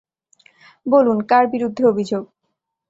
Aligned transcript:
বলুন, 0.85 1.17
কার 1.21 1.45
বিরুদ্ধে 1.47 1.83
অভিযোগ? 1.85 2.23